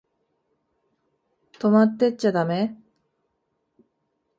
[1.59, 2.75] 泊まってっちゃだめ？